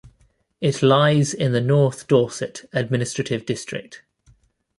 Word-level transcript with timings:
It 0.61 0.81
lies 0.81 1.31
in 1.31 1.51
the 1.51 1.61
North 1.61 2.07
Dorset 2.07 2.67
administrative 2.73 3.45
district. 3.45 4.01